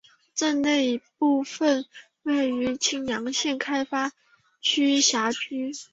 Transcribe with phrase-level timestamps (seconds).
[0.33, 1.85] 镇内一部分
[2.23, 4.11] 为青阳县开发
[4.59, 5.73] 区辖区。